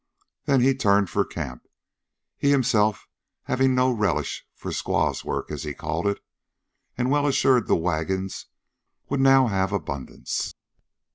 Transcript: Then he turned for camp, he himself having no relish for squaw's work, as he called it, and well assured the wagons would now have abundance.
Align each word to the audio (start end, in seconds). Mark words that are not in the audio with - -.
Then 0.45 0.61
he 0.61 0.73
turned 0.73 1.11
for 1.11 1.23
camp, 1.23 1.67
he 2.35 2.49
himself 2.49 3.07
having 3.43 3.75
no 3.75 3.91
relish 3.91 4.47
for 4.55 4.71
squaw's 4.71 5.23
work, 5.23 5.51
as 5.51 5.61
he 5.61 5.75
called 5.75 6.07
it, 6.07 6.19
and 6.97 7.11
well 7.11 7.27
assured 7.27 7.67
the 7.67 7.75
wagons 7.75 8.47
would 9.09 9.19
now 9.19 9.45
have 9.45 9.71
abundance. 9.71 10.55